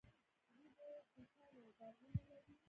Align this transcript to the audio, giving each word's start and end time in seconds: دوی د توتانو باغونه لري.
دوی 0.53 0.67
د 0.77 0.79
توتانو 1.13 1.61
باغونه 1.79 2.21
لري. 2.29 2.53